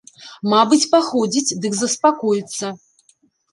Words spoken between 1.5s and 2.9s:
дык заспакоіцца.